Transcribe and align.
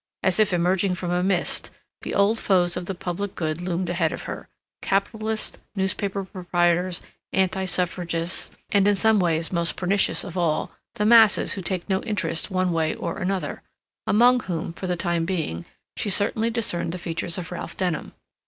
As 0.23 0.39
if 0.39 0.51
emerging 0.51 0.95
from 0.95 1.11
a 1.11 1.21
mist, 1.21 1.69
the 2.01 2.15
old 2.15 2.39
foes 2.39 2.75
of 2.75 2.87
the 2.87 2.95
public 2.95 3.35
good 3.35 3.61
loomed 3.61 3.87
ahead 3.87 4.11
of 4.11 4.23
her—capitalists, 4.23 5.59
newspaper 5.75 6.23
proprietors, 6.25 7.01
anti 7.33 7.65
suffragists, 7.65 8.49
and, 8.71 8.87
in 8.87 8.95
some 8.95 9.19
ways 9.19 9.51
most 9.51 9.75
pernicious 9.75 10.23
of 10.23 10.35
all, 10.35 10.71
the 10.95 11.05
masses 11.05 11.53
who 11.53 11.61
take 11.61 11.87
no 11.87 12.01
interest 12.01 12.49
one 12.49 12.71
way 12.73 12.95
or 12.95 13.19
another—among 13.19 14.39
whom, 14.39 14.73
for 14.73 14.87
the 14.87 14.97
time 14.97 15.23
being, 15.23 15.65
she 15.95 16.09
certainly 16.09 16.49
discerned 16.49 16.93
the 16.93 16.97
features 16.97 17.37
of 17.37 17.51
Ralph 17.51 17.77
Denham. 17.77 18.13